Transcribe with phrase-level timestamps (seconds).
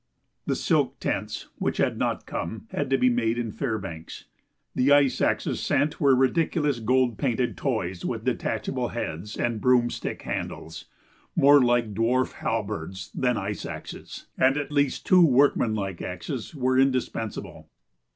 [0.47, 4.25] The silk tents, which had not come, had to be made in Fairbanks;
[4.73, 10.85] the ice axes sent were ridiculous gold painted toys with detachable heads and broomstick handles
[11.35, 17.69] more like dwarf halberds than ice axes; and at least two workmanlike axes were indispensable.